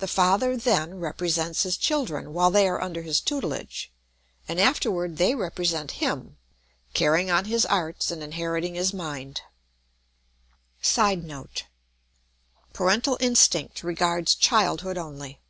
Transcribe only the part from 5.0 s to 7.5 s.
they represent him, carrying on